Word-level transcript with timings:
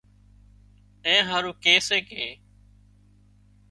اين 1.07 1.21
هارو 1.31 1.51
ڪي 1.63 1.75
سي 1.87 1.99
ڪي 2.09 2.27